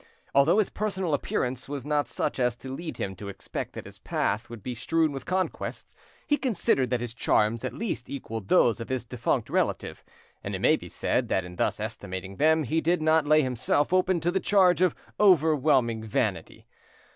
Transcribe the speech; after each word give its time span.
Although 0.33 0.57
his 0.57 0.71
personal 0.71 1.13
appearance 1.13 1.69
was 1.69 1.85
not 1.85 2.07
such 2.07 2.39
as 2.39 2.55
to 2.57 2.73
lead 2.73 2.97
him 2.97 3.15
to 3.17 3.29
expect 3.29 3.73
that 3.73 3.85
his 3.85 3.99
path 3.99 4.49
would 4.49 4.63
be 4.63 4.73
strewn 4.73 5.11
with 5.11 5.27
conquests, 5.27 5.93
he 6.25 6.37
considered 6.37 6.89
that 6.89 7.01
his 7.01 7.13
charms 7.13 7.63
at 7.63 7.75
least 7.75 8.09
equalled 8.09 8.47
those 8.47 8.79
of 8.79 8.89
his 8.89 9.05
defunct 9.05 9.47
relative; 9.47 10.03
and 10.43 10.55
it 10.55 10.59
may 10.59 10.75
be 10.75 10.89
said 10.89 11.27
that 11.29 11.45
in 11.45 11.55
thus 11.57 11.79
estimating 11.79 12.37
them 12.37 12.63
he 12.63 12.81
did 12.81 12.99
not 12.99 13.27
lay 13.27 13.43
himself—open 13.43 14.19
to 14.21 14.31
the 14.31 14.39
charge 14.39 14.81
of 14.81 14.95
overweening 15.19 16.03
vanity. 16.03 16.65